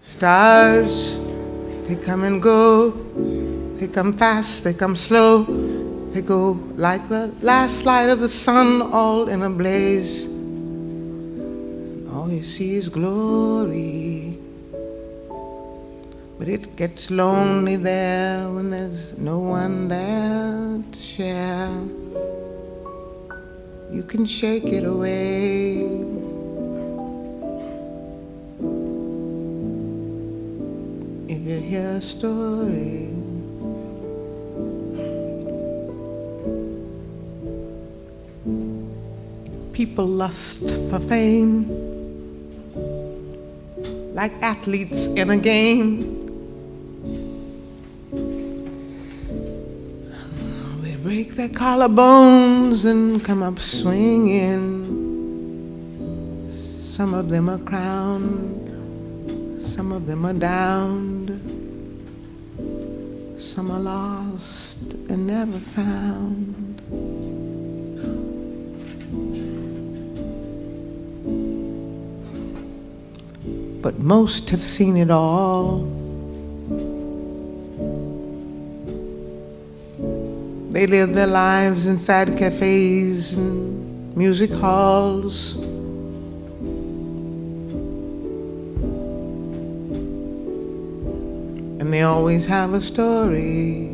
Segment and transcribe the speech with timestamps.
[0.00, 1.18] Stars,
[1.88, 2.90] they come and go.
[3.78, 5.42] They come fast, they come slow.
[6.10, 10.26] They go like the last light of the sun, all in a blaze.
[12.12, 14.38] All you see is glory.
[16.38, 21.70] But it gets lonely there when there's no one there to share.
[23.90, 26.17] You can shake it away.
[31.28, 33.08] If you hear a story,
[39.72, 41.68] people lust for fame
[44.14, 46.16] like athletes in a game.
[50.82, 54.96] They break their collarbones and come up swinging.
[56.82, 58.66] Some of them are crowned,
[59.62, 61.17] some of them are downed,
[63.38, 66.82] some are lost and never found.
[73.80, 75.80] But most have seen it all.
[80.70, 85.67] They live their lives inside cafes and music halls.
[91.88, 93.88] And they always have a story.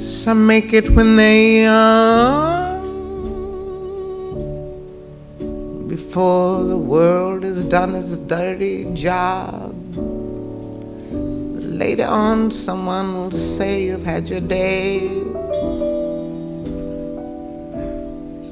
[0.00, 2.80] Some make it when they young,
[5.86, 9.74] before the world has done its dirty job.
[11.12, 15.10] Later on, someone will say you've had your day.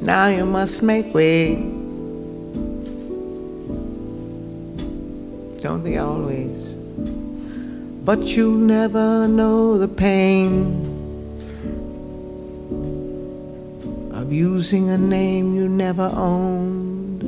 [0.02, 1.80] Now you must make way.
[5.83, 6.75] Don't always?
[8.05, 10.77] But you'll never know the pain
[14.13, 17.23] of using a name you never owned.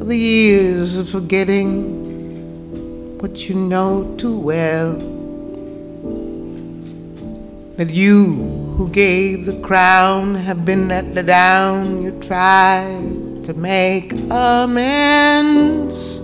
[0.00, 4.94] The years of forgetting what you know too well.
[7.76, 8.32] That you
[8.78, 12.02] who gave the crown have been let the down.
[12.02, 16.20] You tried to make amends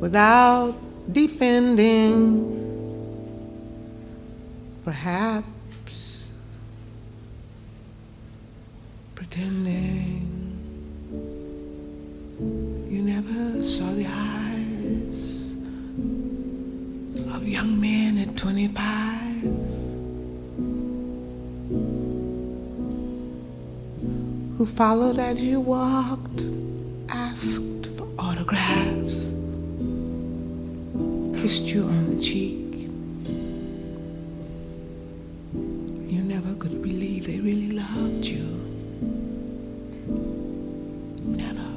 [0.00, 0.74] without
[1.12, 2.56] defending.
[4.82, 6.28] Perhaps
[9.14, 10.26] pretending
[12.90, 15.54] you never saw the eyes
[17.32, 19.77] of young men at 25
[24.58, 26.42] who followed as you walked,
[27.08, 29.32] asked for autographs,
[31.40, 32.90] kissed you on the cheek.
[36.12, 38.42] You never could believe they really loved you.
[41.22, 41.70] Never.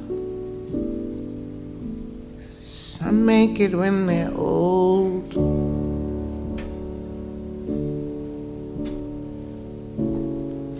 [2.64, 5.30] Some make it when they're old.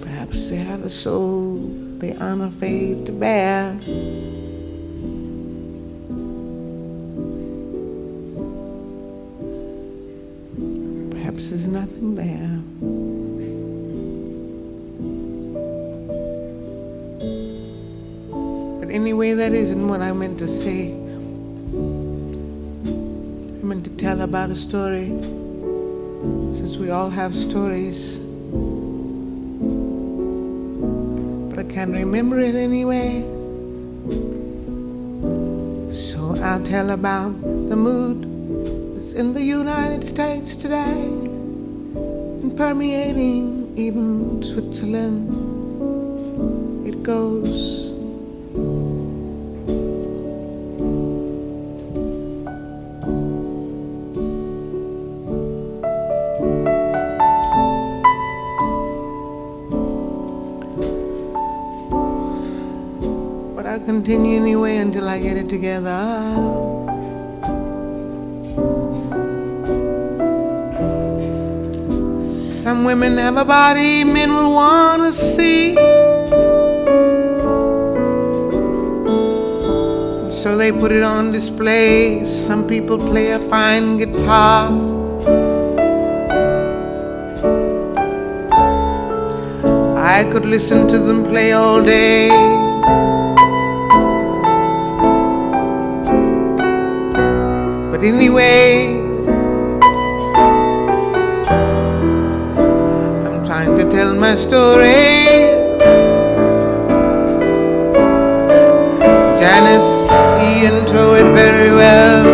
[0.02, 0.50] Perhaps
[2.02, 3.78] they aren't afraid to bear.
[11.12, 12.60] Perhaps there's nothing there.
[18.80, 20.90] But anyway, that isn't what I meant to say.
[20.90, 20.94] I
[23.64, 25.06] meant to tell about a story,
[26.52, 28.21] since we all have stories.
[31.62, 33.22] I can't remember it anyway.
[35.92, 41.04] So I'll tell about the mood that's in the United States today
[42.42, 45.28] and permeating even Switzerland.
[46.84, 47.81] It goes.
[65.22, 66.02] get it together.
[72.62, 75.74] Some women have a body men will want to see.
[80.30, 82.24] So they put it on display.
[82.24, 84.70] Some people play a fine guitar.
[89.96, 92.61] I could listen to them play all day.
[98.02, 98.98] it anyway.
[103.26, 105.62] I'm trying to tell my story.
[109.38, 110.10] Janis
[110.42, 112.24] Ian told it very well.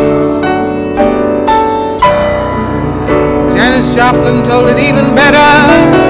[3.55, 6.07] Janis Joplin told it even better.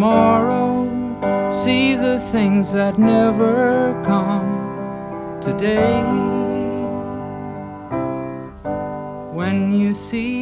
[0.00, 1.50] tomorrow.
[1.50, 4.48] See the things that never come
[5.42, 6.00] today.
[9.38, 10.39] When you see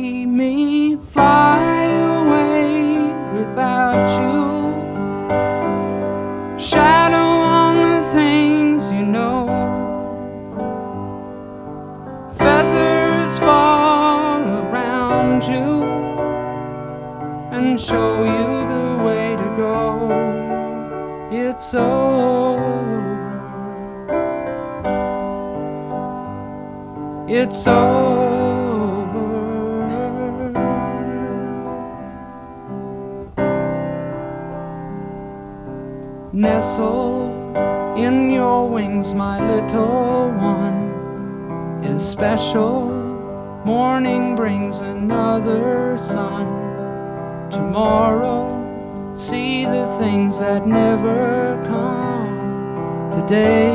[49.98, 53.74] things that never come today.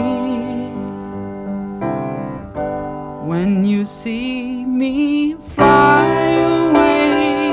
[3.27, 6.05] When you see me fly
[6.61, 7.49] away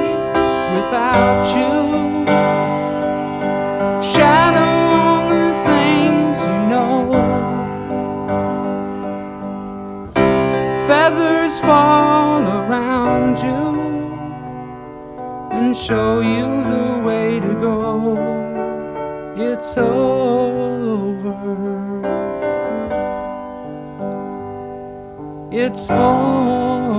[0.76, 1.70] without you,
[5.66, 7.11] things you know,
[10.87, 13.62] feathers fall around you
[15.50, 17.39] and show you the way
[19.60, 21.36] it's over.
[25.52, 26.89] It's over.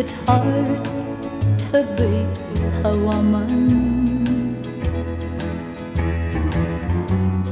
[0.00, 0.84] It's hard
[1.68, 2.14] to be
[2.88, 4.56] a woman.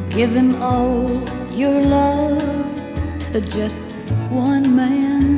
[0.08, 1.04] Give him all
[1.52, 2.40] your love
[3.32, 3.80] to just
[4.30, 5.28] one man.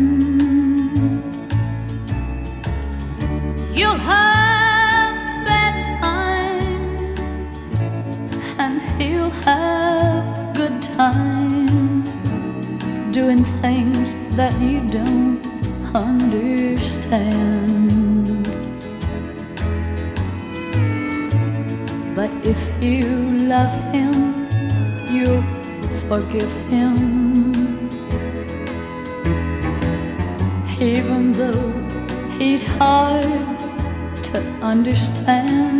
[3.75, 5.15] You'll have
[5.51, 7.21] bad times,
[8.57, 12.09] and he'll have good times
[13.13, 15.40] doing things that you don't
[15.95, 17.41] understand.
[22.15, 23.09] But if you
[23.49, 24.47] love him,
[25.11, 25.43] you'll
[26.09, 27.89] forgive him.
[30.81, 31.73] Even though
[32.39, 33.25] he's hard
[34.25, 35.80] to understand.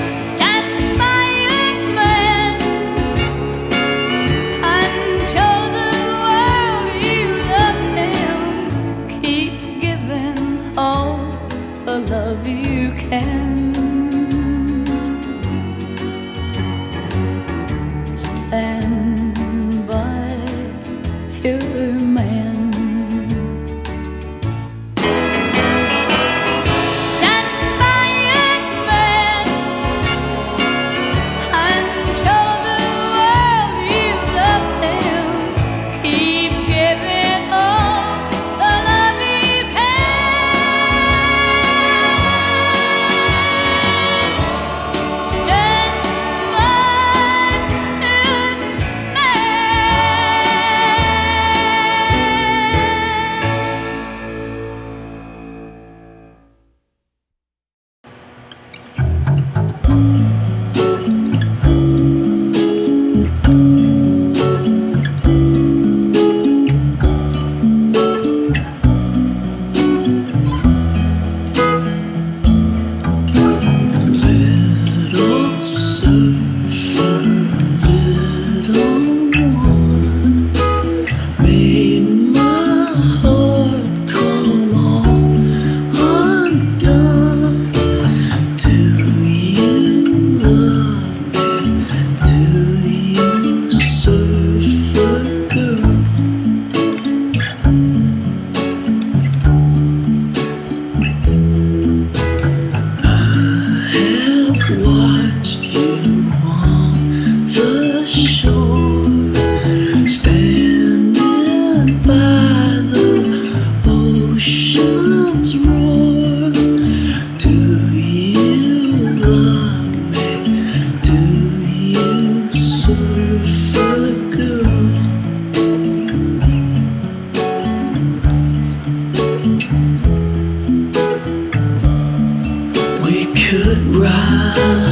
[133.89, 134.90] Right.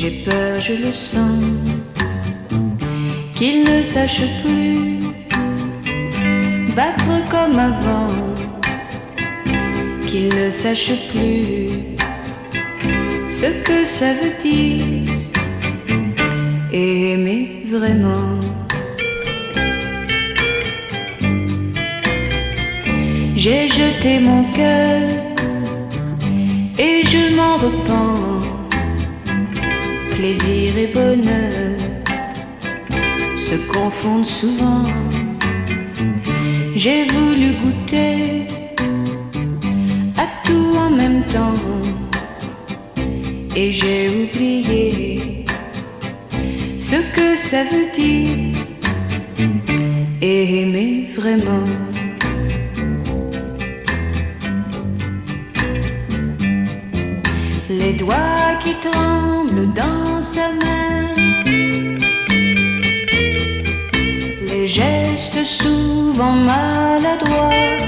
[0.00, 1.44] J'ai peur, je le sens,
[3.34, 5.00] qu'il ne sache plus.
[6.76, 8.06] Battre comme avant,
[10.06, 11.70] qu'il ne sache plus
[13.28, 15.14] ce que ça veut dire.
[16.72, 18.38] Aimer vraiment.
[23.34, 25.10] J'ai jeté mon cœur
[26.78, 28.37] et je m'en repens
[30.18, 31.78] plaisir et bonheur
[33.36, 34.84] se confondent souvent.
[36.74, 38.48] J'ai voulu goûter
[40.16, 41.62] à tout en même temps
[43.54, 45.44] et j'ai oublié
[46.78, 48.56] ce que ça veut dire
[50.20, 51.87] et aimer vraiment.
[57.88, 61.14] les doigts qui tremblent dans sa main,
[64.50, 67.78] les gestes souvent maladroits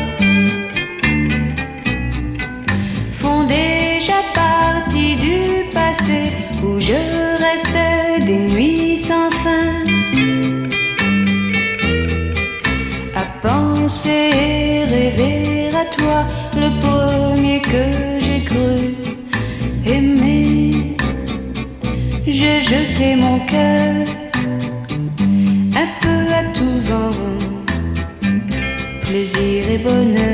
[3.21, 5.39] font déjà partie du
[5.75, 6.23] passé
[6.65, 7.20] où je
[29.83, 30.30] plaisir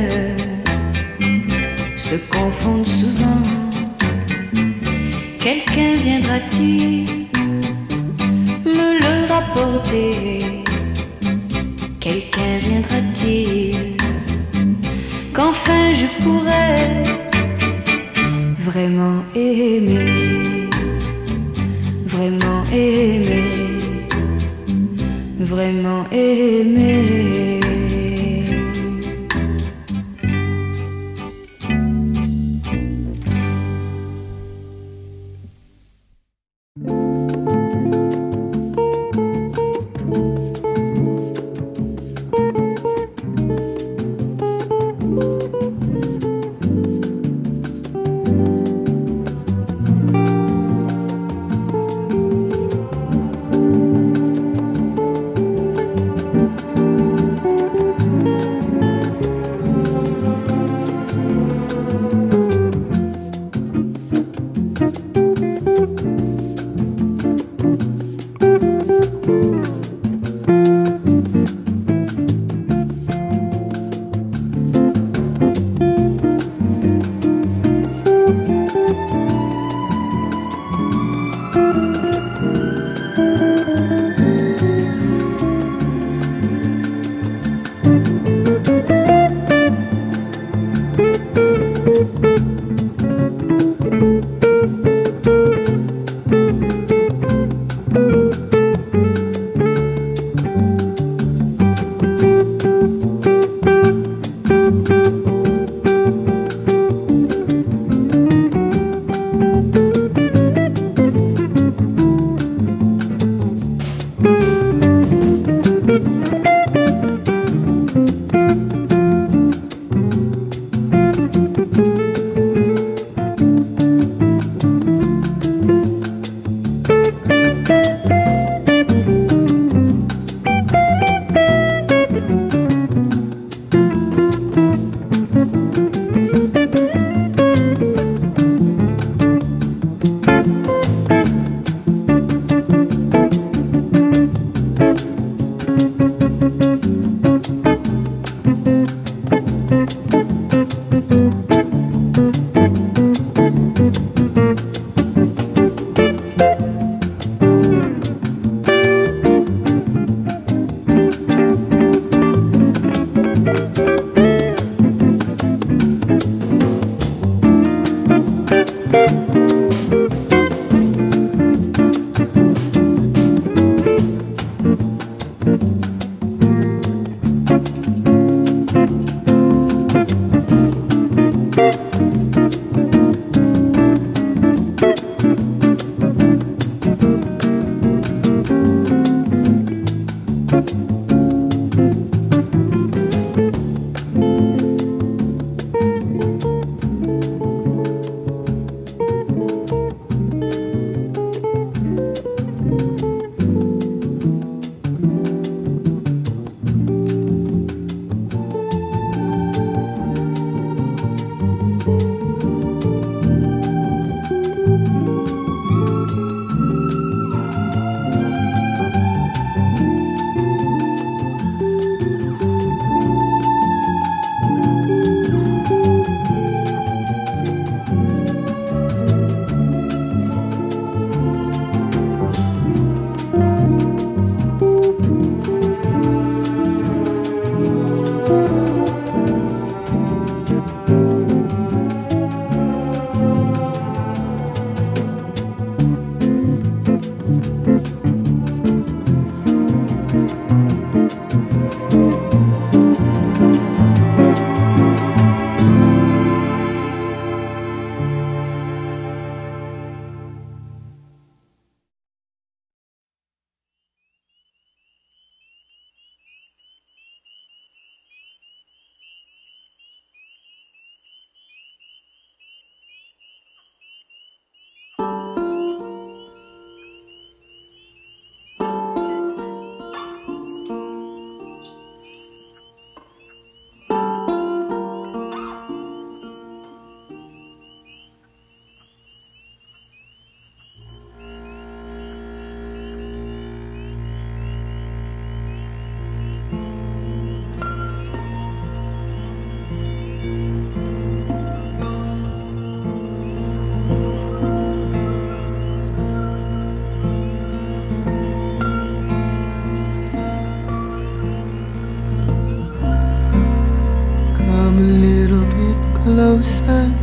[316.46, 316.94] son,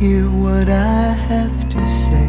[0.00, 2.28] hear what I have to say.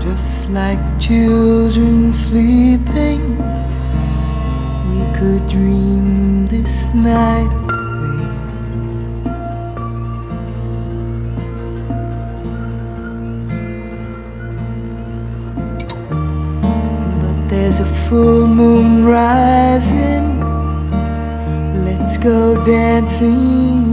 [0.00, 3.22] Just like children sleeping,
[4.90, 7.59] we could dream this night
[19.04, 20.40] rising.
[21.84, 23.89] Let's go dancing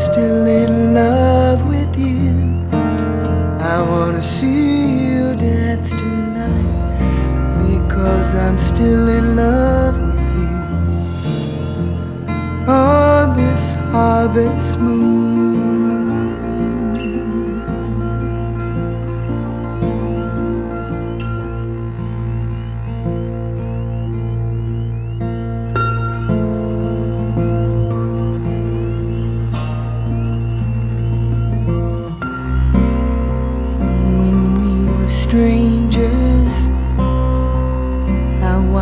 [0.00, 2.32] still in love with you.
[2.72, 6.70] I wanna see you dance tonight.
[7.58, 10.56] Because I'm still in love with you.
[12.66, 15.19] On this harvest moon.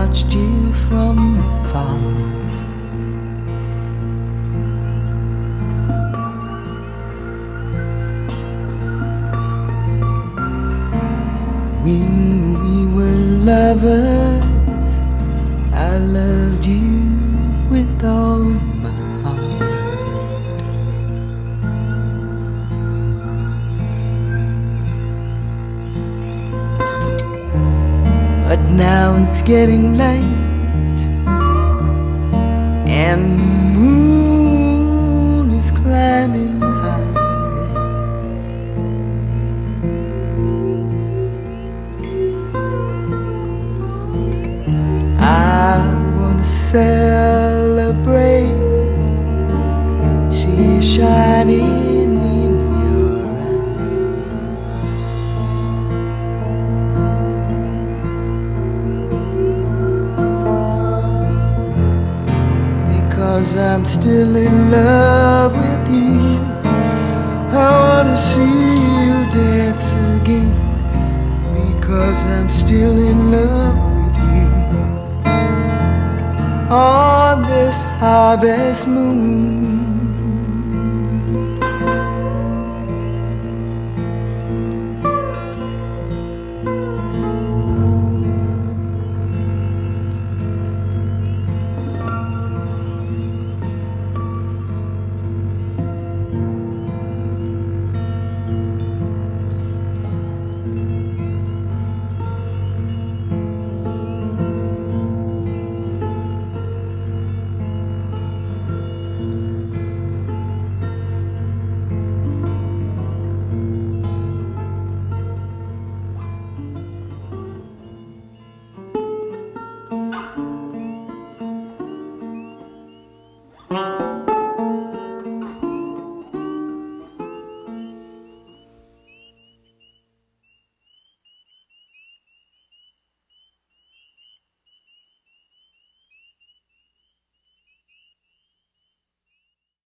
[0.08, 1.98] Watched you from afar.
[11.84, 14.17] When we were lovers,
[29.48, 30.36] getting late.
[32.86, 33.46] And the
[33.78, 37.14] moon is climbing high.
[45.18, 45.80] I
[46.14, 46.92] wanna celebrate.
[50.30, 51.87] She's shining
[78.38, 79.77] harvest moon.